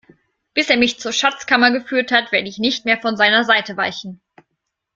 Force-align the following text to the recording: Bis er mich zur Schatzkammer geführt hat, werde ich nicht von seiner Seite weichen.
Bis 0.55 0.67
er 0.71 0.77
mich 0.77 0.99
zur 0.99 1.11
Schatzkammer 1.11 1.69
geführt 1.69 2.11
hat, 2.11 2.31
werde 2.31 2.49
ich 2.49 2.57
nicht 2.57 2.85
von 3.03 3.15
seiner 3.17 3.43
Seite 3.45 3.77
weichen. 3.77 4.19